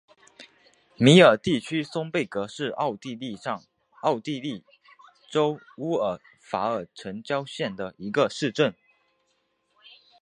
[0.97, 3.63] 米尔地区松贝格是奥地利上
[4.01, 4.63] 奥地利
[5.29, 8.73] 州乌尔法尔城郊县的一个市镇。